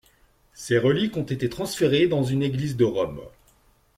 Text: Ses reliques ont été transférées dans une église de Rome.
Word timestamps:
Ses 0.55 0.79
reliques 0.79 1.15
ont 1.15 1.21
été 1.21 1.47
transférées 1.47 2.07
dans 2.07 2.23
une 2.23 2.41
église 2.41 2.75
de 2.75 2.85
Rome. 2.85 3.21